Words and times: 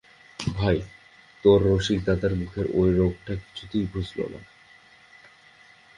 ভাই, 0.39 0.77
তোর 1.43 1.59
রসিকদাদার 1.67 2.33
মুখের 2.35 2.65
ঐ 2.75 2.81
রোগটা 2.91 3.33
কিছুতেই 3.35 3.85
ঘুচল 3.93 4.19
না। 4.33 4.39